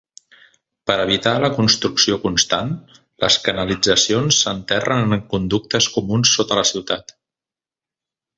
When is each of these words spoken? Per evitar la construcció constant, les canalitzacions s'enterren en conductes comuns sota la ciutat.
Per 0.91 0.93
evitar 1.01 1.33
la 1.43 1.51
construcció 1.57 2.17
constant, 2.23 2.71
les 3.25 3.37
canalitzacions 3.49 4.41
s'enterren 4.47 5.17
en 5.19 5.23
conductes 5.35 5.91
comuns 5.99 6.33
sota 6.41 6.59
la 6.63 6.67
ciutat. 6.73 7.17